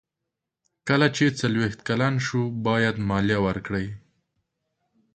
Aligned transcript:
کله 0.87 1.07
چې 1.15 1.35
څلویښت 1.39 1.79
کلن 1.87 2.15
شو 2.27 2.41
باید 2.67 2.95
مالیه 3.09 3.39
ورکړي. 3.47 3.87